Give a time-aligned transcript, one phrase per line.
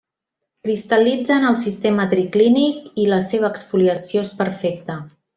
[0.67, 4.97] Cristal·litza en el sistema triclínic, i la seva exfoliació és perfecta.